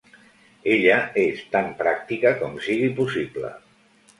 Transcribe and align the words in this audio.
Ella 0.75 0.95
és 1.25 1.43
tan 1.55 1.69
pràctica 1.83 2.33
com 2.41 2.57
sigui 2.69 2.91
possible. 3.03 3.53